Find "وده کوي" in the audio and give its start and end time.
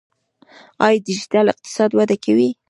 1.93-2.49